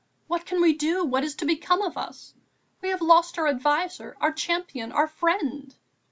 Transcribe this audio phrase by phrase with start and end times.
[0.25, 2.33] What can we do, what is to become of us?
[2.81, 5.75] We have lost our adviser, our champion, our friend."